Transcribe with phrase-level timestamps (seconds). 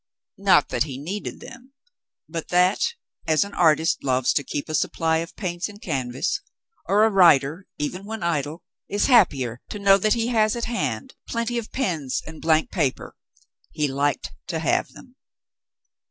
[0.39, 1.73] Not that he needed them,
[2.27, 2.95] but that,
[3.27, 6.41] as an artist loves to keep a supply of paints and canvas,
[6.87, 11.13] or a writer— even when idle— is happier to know that he has at hand
[11.27, 13.15] plenty of pens and blank paper,
[13.69, 15.17] he liked to have them.